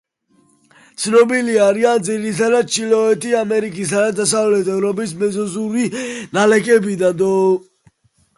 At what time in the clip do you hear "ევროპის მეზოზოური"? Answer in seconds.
4.77-5.87